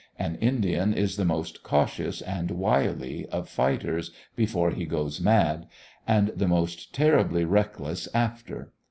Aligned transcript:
An 0.17 0.33
Indian 0.37 0.95
is 0.95 1.15
the 1.15 1.25
most 1.25 1.61
cautious 1.61 2.23
and 2.23 2.49
wily 2.49 3.27
of 3.27 3.47
fighters 3.47 4.09
before 4.35 4.71
he 4.71 4.85
goes 4.85 5.21
mad: 5.21 5.67
and 6.07 6.29
the 6.29 6.47
most 6.47 6.91
terribly 6.91 7.45
reckless 7.45 8.07
after. 8.11 8.71